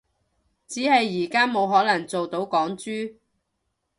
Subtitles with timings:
[0.65, 3.17] 只係而家冇可能做到港豬